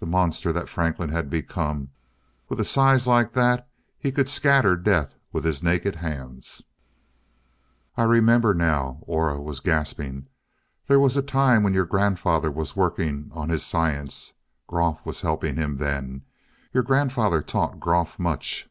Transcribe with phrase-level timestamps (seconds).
[0.00, 1.92] The monster that Franklin had become
[2.48, 6.64] with a size like that he could scatter death with his naked hands.
[7.96, 10.26] "I remember now," Aura was gasping.
[10.88, 14.34] "There was a time when your grandfather was working on his science.
[14.66, 16.22] Groff was helping him then.
[16.72, 18.68] Your grandfather taught Groff much."